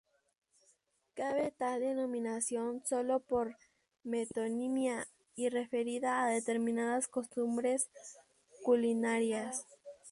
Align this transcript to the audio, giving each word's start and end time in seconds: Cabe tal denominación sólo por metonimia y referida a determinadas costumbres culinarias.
Cabe 1.13 1.51
tal 1.55 1.79
denominación 1.79 2.83
sólo 2.83 3.19
por 3.19 3.55
metonimia 4.03 5.07
y 5.35 5.49
referida 5.49 6.23
a 6.23 6.29
determinadas 6.31 7.07
costumbres 7.07 7.87
culinarias. 8.63 9.63